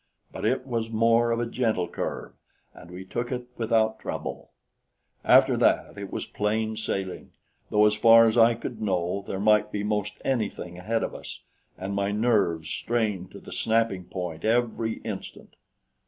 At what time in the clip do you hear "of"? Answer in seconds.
1.29-1.39, 11.03-11.13